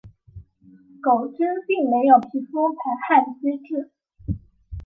[0.99, 2.75] 狗只并没有皮肤排
[3.21, 3.91] 汗机制。